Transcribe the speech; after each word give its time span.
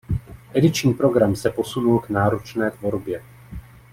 Ediční 0.53 0.93
program 0.93 1.35
se 1.35 1.49
posunul 1.49 1.99
k 1.99 2.09
náročné 2.09 2.71
tvorbě. 2.71 3.23